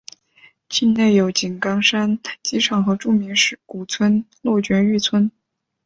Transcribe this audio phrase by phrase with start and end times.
[0.67, 3.35] 境内有井冈山机场和著名
[3.67, 5.31] 古村落爵誉村。